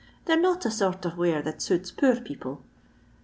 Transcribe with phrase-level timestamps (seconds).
[0.25, 2.63] They re not a sort of wear that suits poor people.